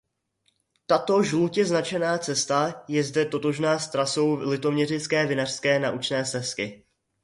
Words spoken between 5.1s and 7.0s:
vinařské naučné stezky.